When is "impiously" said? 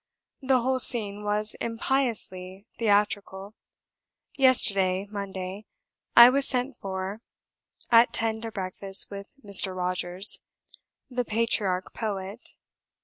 1.61-2.65